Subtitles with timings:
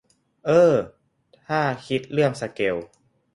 [0.45, 0.75] เอ้อ
[1.45, 2.75] ถ้าคิดเรื่องสเกล